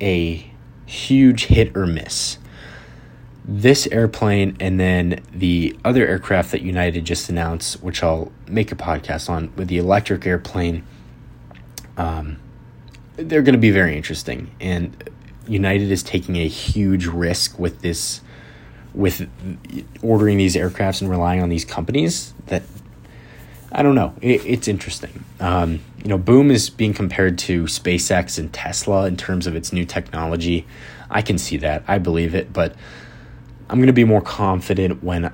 a 0.00 0.50
huge 0.86 1.46
hit 1.46 1.76
or 1.76 1.86
miss. 1.86 2.38
This 3.44 3.86
airplane 3.88 4.56
and 4.58 4.80
then 4.80 5.22
the 5.32 5.78
other 5.84 6.06
aircraft 6.06 6.50
that 6.52 6.62
United 6.62 7.04
just 7.04 7.28
announced, 7.28 7.82
which 7.82 8.02
I'll 8.02 8.32
make 8.48 8.72
a 8.72 8.74
podcast 8.74 9.28
on 9.30 9.52
with 9.56 9.68
the 9.68 9.78
electric 9.78 10.26
airplane, 10.26 10.84
um, 11.96 12.38
they're 13.16 13.42
going 13.42 13.54
to 13.54 13.60
be 13.60 13.70
very 13.70 13.96
interesting. 13.96 14.50
And 14.60 15.10
United 15.46 15.90
is 15.90 16.02
taking 16.02 16.36
a 16.36 16.48
huge 16.48 17.06
risk 17.06 17.58
with 17.58 17.82
this, 17.82 18.20
with 18.94 19.28
ordering 20.02 20.38
these 20.38 20.56
aircrafts 20.56 21.00
and 21.00 21.10
relying 21.10 21.42
on 21.42 21.48
these 21.48 21.64
companies 21.64 22.34
that 22.46 22.62
I 23.72 23.82
don't 23.82 23.94
know. 23.94 24.14
It, 24.20 24.44
it's 24.46 24.68
interesting. 24.68 25.24
Um, 25.40 25.80
you 26.02 26.08
know, 26.08 26.18
Boom 26.18 26.50
is 26.50 26.70
being 26.70 26.94
compared 26.94 27.38
to 27.40 27.64
SpaceX 27.64 28.38
and 28.38 28.52
Tesla 28.52 29.06
in 29.06 29.16
terms 29.16 29.46
of 29.46 29.56
its 29.56 29.72
new 29.72 29.84
technology. 29.84 30.66
I 31.10 31.22
can 31.22 31.38
see 31.38 31.56
that. 31.58 31.82
I 31.88 31.98
believe 31.98 32.34
it, 32.34 32.52
but 32.52 32.74
I'm 33.68 33.78
going 33.78 33.88
to 33.88 33.92
be 33.92 34.04
more 34.04 34.20
confident 34.20 35.02
when 35.02 35.32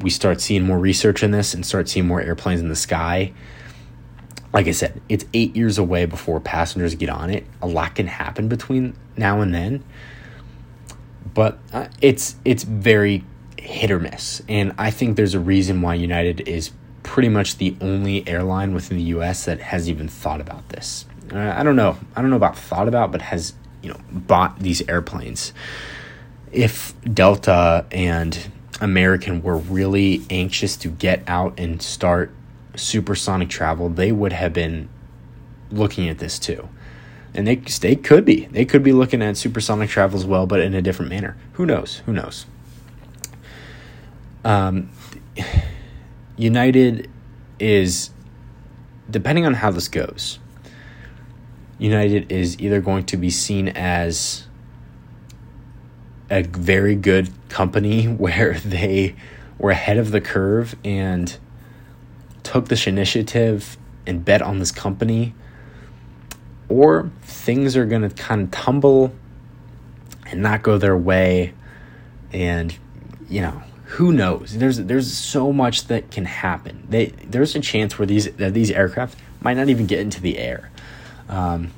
we 0.00 0.10
start 0.10 0.40
seeing 0.40 0.64
more 0.64 0.78
research 0.78 1.22
in 1.22 1.30
this 1.30 1.54
and 1.54 1.64
start 1.64 1.88
seeing 1.88 2.06
more 2.06 2.20
airplanes 2.20 2.60
in 2.60 2.68
the 2.68 2.76
sky. 2.76 3.32
Like 4.52 4.68
I 4.68 4.72
said, 4.72 5.02
it's 5.08 5.24
eight 5.34 5.56
years 5.56 5.78
away 5.78 6.06
before 6.06 6.38
passengers 6.40 6.94
get 6.94 7.08
on 7.08 7.30
it. 7.30 7.44
A 7.60 7.66
lot 7.66 7.96
can 7.96 8.06
happen 8.06 8.48
between 8.48 8.96
now 9.16 9.40
and 9.40 9.52
then, 9.52 9.82
but 11.32 11.58
uh, 11.72 11.88
it's 12.00 12.36
it's 12.44 12.62
very 12.62 13.24
hit 13.58 13.90
or 13.90 13.98
miss, 13.98 14.42
and 14.48 14.72
I 14.78 14.92
think 14.92 15.16
there's 15.16 15.34
a 15.34 15.40
reason 15.40 15.82
why 15.82 15.94
United 15.94 16.46
is 16.46 16.70
pretty 17.14 17.28
much 17.28 17.58
the 17.58 17.76
only 17.80 18.26
airline 18.26 18.74
within 18.74 18.96
the 18.96 19.04
U.S. 19.04 19.44
that 19.44 19.60
has 19.60 19.88
even 19.88 20.08
thought 20.08 20.40
about 20.40 20.68
this. 20.70 21.06
Uh, 21.32 21.38
I 21.38 21.62
don't 21.62 21.76
know. 21.76 21.96
I 22.16 22.20
don't 22.20 22.28
know 22.28 22.34
about 22.34 22.58
thought 22.58 22.88
about, 22.88 23.12
but 23.12 23.22
has 23.22 23.54
you 23.82 23.90
know 23.90 24.00
bought 24.10 24.58
these 24.58 24.82
airplanes. 24.88 25.52
If 26.50 26.92
Delta 27.02 27.86
and 27.92 28.50
American 28.80 29.42
were 29.42 29.56
really 29.56 30.24
anxious 30.28 30.76
to 30.78 30.88
get 30.88 31.22
out 31.28 31.54
and 31.56 31.80
start 31.80 32.32
supersonic 32.74 33.48
travel, 33.48 33.88
they 33.88 34.10
would 34.10 34.32
have 34.32 34.52
been 34.52 34.88
looking 35.70 36.08
at 36.08 36.18
this 36.18 36.36
too. 36.40 36.68
And 37.32 37.46
they, 37.46 37.54
they 37.54 37.94
could 37.94 38.24
be. 38.24 38.46
They 38.46 38.64
could 38.64 38.82
be 38.82 38.92
looking 38.92 39.22
at 39.22 39.36
supersonic 39.36 39.88
travel 39.88 40.18
as 40.18 40.26
well, 40.26 40.48
but 40.48 40.58
in 40.58 40.74
a 40.74 40.82
different 40.82 41.10
manner. 41.10 41.36
Who 41.52 41.64
knows? 41.64 41.98
Who 42.06 42.12
knows? 42.12 42.46
Um, 44.44 44.90
United 46.36 47.10
is, 47.58 48.10
depending 49.08 49.46
on 49.46 49.54
how 49.54 49.70
this 49.70 49.88
goes, 49.88 50.38
United 51.78 52.30
is 52.30 52.58
either 52.60 52.80
going 52.80 53.04
to 53.06 53.16
be 53.16 53.30
seen 53.30 53.68
as 53.68 54.46
a 56.30 56.42
very 56.42 56.94
good 56.94 57.30
company 57.48 58.04
where 58.08 58.54
they 58.54 59.14
were 59.58 59.70
ahead 59.70 59.98
of 59.98 60.10
the 60.10 60.20
curve 60.20 60.74
and 60.84 61.36
took 62.42 62.68
this 62.68 62.86
initiative 62.86 63.76
and 64.06 64.24
bet 64.24 64.42
on 64.42 64.58
this 64.58 64.72
company, 64.72 65.34
or 66.68 67.10
things 67.22 67.76
are 67.76 67.86
going 67.86 68.02
to 68.02 68.10
kind 68.10 68.42
of 68.42 68.50
tumble 68.50 69.14
and 70.26 70.42
not 70.42 70.62
go 70.62 70.76
their 70.76 70.96
way. 70.96 71.54
And, 72.32 72.76
you 73.28 73.40
know, 73.40 73.62
who 73.94 74.12
knows? 74.12 74.58
There's 74.58 74.78
there's 74.78 75.12
so 75.12 75.52
much 75.52 75.86
that 75.86 76.10
can 76.10 76.24
happen. 76.24 76.84
They 76.88 77.06
there's 77.06 77.54
a 77.54 77.60
chance 77.60 77.96
where 77.96 78.06
these 78.06 78.30
that 78.32 78.52
these 78.52 78.70
aircraft 78.72 79.16
might 79.40 79.54
not 79.54 79.68
even 79.68 79.86
get 79.86 80.00
into 80.00 80.20
the 80.20 80.36
air. 80.38 80.70
Um, 81.28 81.70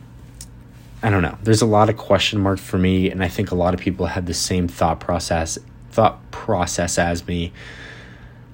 I 1.03 1.11
don't 1.11 1.21
know. 1.21 1.37
There's 1.43 1.61
a 1.61 1.67
lot 1.67 1.91
of 1.91 1.99
question 1.99 2.41
marks 2.41 2.63
for 2.63 2.79
me, 2.79 3.11
and 3.11 3.23
I 3.23 3.29
think 3.29 3.51
a 3.51 3.55
lot 3.55 3.75
of 3.75 3.81
people 3.81 4.07
have 4.07 4.25
the 4.25 4.35
same 4.35 4.67
thought 4.67 4.99
process 4.99 5.59
thought 5.91 6.31
process 6.31 6.99
as 6.99 7.27
me, 7.27 7.53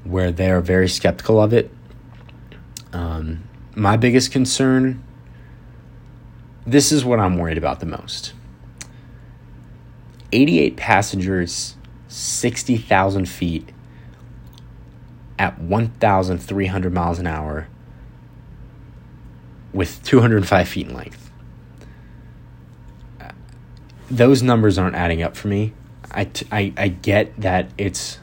where 0.03 0.33
they 0.33 0.51
are 0.51 0.61
very 0.61 0.89
skeptical 0.89 1.41
of 1.41 1.53
it. 1.53 1.71
Um, 2.93 3.45
my 3.77 3.97
biggest 3.97 4.33
concern. 4.33 5.05
This 6.67 6.91
is 6.93 7.05
what 7.05 7.21
I'm 7.21 7.39
worried 7.39 7.59
about 7.59 7.81
the 7.81 7.87
most. 7.87 8.35
88 10.33 10.77
passengers, 10.77 11.77
60,000 12.13 13.27
feet 13.27 13.71
at 15.39 15.59
1,300 15.59 16.93
miles 16.93 17.19
an 17.19 17.27
hour 17.27 17.69
with 19.73 20.03
205 20.05 20.69
feet 20.69 20.89
in 20.89 20.95
length 20.95 21.31
uh, 23.21 23.31
those 24.11 24.43
numbers 24.43 24.77
aren't 24.77 24.95
adding 24.95 25.23
up 25.23 25.37
for 25.37 25.49
me. 25.49 25.73
I, 26.11 26.25
t- 26.25 26.47
I, 26.53 26.75
I 26.77 26.89
get 26.89 27.41
that 27.41 27.71
it's 27.79 28.19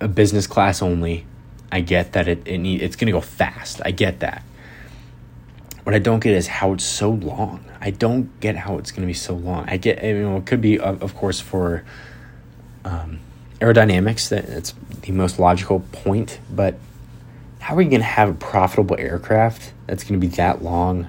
a 0.00 0.08
business 0.08 0.46
class 0.46 0.80
only. 0.80 1.26
I 1.70 1.80
get 1.80 2.14
that 2.14 2.26
it, 2.26 2.42
it 2.46 2.58
need, 2.58 2.82
it's 2.82 2.96
going 2.96 3.06
to 3.06 3.12
go 3.12 3.20
fast. 3.20 3.82
I 3.84 3.90
get 3.90 4.20
that. 4.20 4.42
What 5.84 5.94
I 5.94 5.98
don't 5.98 6.20
get 6.20 6.34
is 6.34 6.46
how 6.46 6.72
it's 6.74 6.84
so 6.84 7.10
long. 7.10 7.64
I 7.80 7.90
don't 7.90 8.38
get 8.40 8.56
how 8.56 8.78
it's 8.78 8.90
going 8.90 9.02
to 9.02 9.06
be 9.06 9.14
so 9.14 9.34
long. 9.34 9.64
I 9.68 9.76
get, 9.76 10.02
you 10.04 10.22
know, 10.22 10.36
it 10.36 10.46
could 10.46 10.60
be, 10.60 10.78
of, 10.78 11.02
of 11.02 11.14
course, 11.14 11.40
for 11.40 11.84
um, 12.84 13.20
aerodynamics. 13.60 14.28
That 14.28 14.44
it's 14.44 14.74
the 15.02 15.12
most 15.12 15.38
logical 15.38 15.80
point. 15.92 16.38
But 16.50 16.78
how 17.60 17.76
are 17.76 17.82
you 17.82 17.88
going 17.88 18.00
to 18.00 18.06
have 18.06 18.28
a 18.28 18.34
profitable 18.34 18.96
aircraft 18.98 19.72
that's 19.86 20.04
going 20.04 20.20
to 20.20 20.26
be 20.26 20.34
that 20.36 20.62
long, 20.62 21.08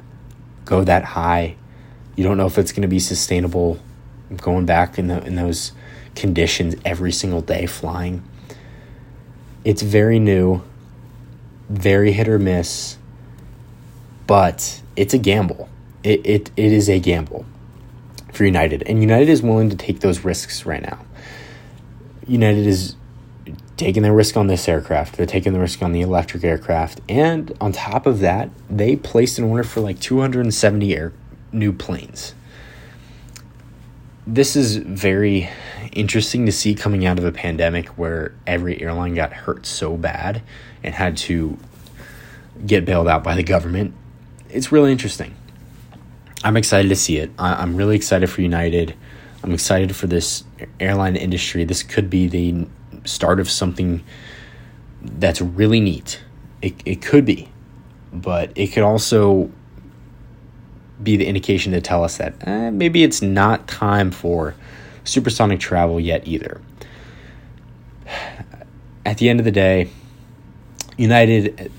go 0.65 0.83
that 0.83 1.03
high, 1.03 1.55
you 2.15 2.23
don't 2.23 2.37
know 2.37 2.45
if 2.45 2.57
it's 2.57 2.71
going 2.71 2.81
to 2.81 2.87
be 2.87 2.99
sustainable 2.99 3.79
going 4.37 4.65
back 4.65 4.97
in, 4.97 5.07
the, 5.07 5.23
in 5.25 5.35
those 5.35 5.71
conditions 6.15 6.75
every 6.85 7.11
single 7.11 7.41
day 7.41 7.65
flying. 7.65 8.23
It's 9.63 9.81
very 9.81 10.19
new, 10.19 10.61
very 11.69 12.11
hit 12.11 12.27
or 12.27 12.39
miss, 12.39 12.97
but 14.27 14.81
it's 14.95 15.13
a 15.13 15.17
gamble. 15.17 15.69
It, 16.03 16.25
it, 16.25 16.51
it 16.57 16.71
is 16.71 16.89
a 16.89 16.99
gamble 16.99 17.45
for 18.33 18.45
United, 18.45 18.83
and 18.83 19.01
United 19.01 19.29
is 19.29 19.41
willing 19.41 19.69
to 19.69 19.75
take 19.75 19.99
those 19.99 20.23
risks 20.23 20.65
right 20.65 20.81
now. 20.81 20.99
United 22.27 22.65
is 22.65 22.95
taking 23.77 24.03
the 24.03 24.11
risk 24.11 24.37
on 24.37 24.47
this 24.47 24.67
aircraft. 24.69 25.17
They're 25.17 25.25
taking 25.25 25.53
the 25.53 25.59
risk 25.59 25.81
on 25.81 25.91
the 25.91 26.01
electric 26.01 26.43
aircraft, 26.43 27.01
and 27.09 27.55
on 27.59 27.71
top 27.71 28.05
of 28.05 28.19
that, 28.19 28.49
they 28.69 28.95
placed 28.95 29.37
an 29.37 29.45
order 29.45 29.63
for 29.63 29.81
like 29.81 29.99
270 29.99 30.95
air 30.95 31.13
new 31.51 31.73
planes. 31.73 32.33
This 34.25 34.55
is 34.55 34.77
very 34.77 35.49
interesting 35.91 36.45
to 36.45 36.51
see 36.51 36.75
coming 36.75 37.05
out 37.05 37.17
of 37.17 37.25
a 37.25 37.31
pandemic 37.31 37.87
where 37.97 38.33
every 38.47 38.81
airline 38.81 39.15
got 39.15 39.33
hurt 39.33 39.65
so 39.65 39.97
bad 39.97 40.41
and 40.83 40.93
had 40.93 41.17
to 41.17 41.57
get 42.65 42.85
bailed 42.85 43.07
out 43.07 43.23
by 43.23 43.35
the 43.35 43.43
government. 43.43 43.93
It's 44.51 44.71
really 44.71 44.91
interesting. 44.91 45.35
I'm 46.43 46.57
excited 46.57 46.89
to 46.89 46.95
see 46.95 47.17
it. 47.17 47.31
I'm 47.37 47.75
really 47.75 47.95
excited 47.95 48.29
for 48.29 48.41
United. 48.41 48.95
I'm 49.43 49.53
excited 49.53 49.95
for 49.95 50.07
this 50.07 50.43
airline 50.79 51.15
industry. 51.15 51.63
This 51.63 51.83
could 51.83 52.09
be 52.09 52.27
the 52.27 52.67
start 53.05 53.39
of 53.39 53.49
something 53.49 54.03
that's 55.01 55.41
really 55.41 55.79
neat. 55.79 56.21
It, 56.61 56.75
it 56.85 57.01
could 57.01 57.25
be, 57.25 57.49
but 58.11 58.51
it 58.55 58.67
could 58.67 58.83
also 58.83 59.51
be 61.01 61.17
the 61.17 61.25
indication 61.25 61.71
to 61.71 61.81
tell 61.81 62.03
us 62.03 62.17
that 62.17 62.35
eh, 62.47 62.69
maybe 62.69 63.03
it's 63.03 63.21
not 63.21 63.67
time 63.67 64.11
for 64.11 64.53
supersonic 65.03 65.59
travel 65.59 65.99
yet 65.99 66.27
either. 66.27 66.61
At 69.05 69.17
the 69.17 69.29
end 69.29 69.39
of 69.39 69.45
the 69.45 69.51
day, 69.51 69.89
United 70.97 71.71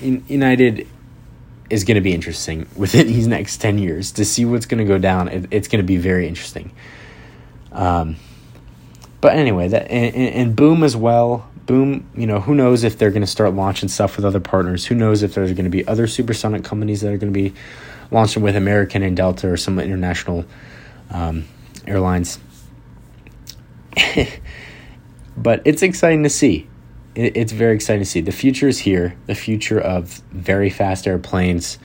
United 0.00 0.86
is 1.70 1.84
going 1.84 1.96
to 1.96 2.00
be 2.00 2.12
interesting 2.12 2.66
within 2.76 3.06
these 3.06 3.26
next 3.26 3.58
10 3.58 3.78
years 3.78 4.12
to 4.12 4.24
see 4.24 4.44
what's 4.44 4.66
going 4.66 4.78
to 4.78 4.84
go 4.84 4.98
down. 4.98 5.28
it's 5.50 5.68
going 5.68 5.82
to 5.82 5.86
be 5.86 5.96
very 5.96 6.26
interesting. 6.26 6.72
Um, 7.72 8.16
but 9.20 9.36
anyway, 9.36 9.68
that 9.68 9.90
and, 9.90 10.14
and 10.14 10.56
Boom 10.56 10.82
as 10.82 10.96
well. 10.96 11.48
Boom, 11.66 12.08
you 12.16 12.26
know, 12.26 12.40
who 12.40 12.54
knows 12.54 12.82
if 12.82 12.96
they're 12.96 13.10
going 13.10 13.20
to 13.20 13.26
start 13.26 13.52
launching 13.52 13.90
stuff 13.90 14.16
with 14.16 14.24
other 14.24 14.40
partners? 14.40 14.86
Who 14.86 14.94
knows 14.94 15.22
if 15.22 15.34
there's 15.34 15.52
going 15.52 15.64
to 15.64 15.70
be 15.70 15.86
other 15.86 16.06
supersonic 16.06 16.64
companies 16.64 17.02
that 17.02 17.12
are 17.12 17.18
going 17.18 17.32
to 17.32 17.38
be 17.38 17.54
launching 18.10 18.42
with 18.42 18.56
American 18.56 19.02
and 19.02 19.14
Delta 19.14 19.50
or 19.50 19.58
some 19.58 19.78
international 19.78 20.46
um, 21.10 21.44
airlines. 21.86 22.38
but 25.36 25.62
it's 25.66 25.82
exciting 25.82 26.22
to 26.22 26.30
see. 26.30 26.66
It, 27.14 27.36
it's 27.36 27.52
very 27.52 27.74
exciting 27.74 28.02
to 28.02 28.06
see. 28.06 28.20
The 28.20 28.32
future 28.32 28.68
is 28.68 28.78
here. 28.78 29.16
The 29.26 29.34
future 29.34 29.80
of 29.80 30.22
very 30.30 30.70
fast 30.70 31.06
airplanes, 31.06 31.78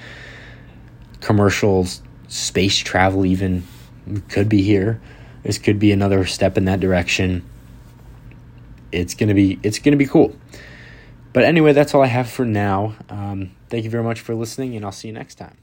commercials, 1.22 2.02
space 2.28 2.78
travel, 2.78 3.26
even 3.26 3.64
could 4.30 4.50
be 4.50 4.62
here. 4.62 5.02
This 5.44 5.58
could 5.58 5.80
be 5.80 5.92
another 5.92 6.26
step 6.26 6.58
in 6.58 6.66
that 6.66 6.80
direction. 6.80 7.44
It's 8.92 9.14
gonna 9.14 9.34
be 9.34 9.60
it's 9.64 9.80
gonna 9.80 9.98
be 9.98 10.06
cool. 10.06 10.36
But 11.34 11.44
anyway, 11.46 11.74
that's 11.74 11.96
all 11.96 12.04
I 12.04 12.08
have 12.08 12.30
for 12.30 12.46
now. 12.46 12.96
Um, 13.10 13.52
thank 13.70 13.84
you 13.84 13.90
very 13.90 14.04
much 14.04 14.22
for 14.22 14.36
listening, 14.36 14.76
and 14.76 14.86
I'll 14.86 14.92
see 14.92 15.08
you 15.08 15.14
next 15.14 15.36
time. 15.36 15.63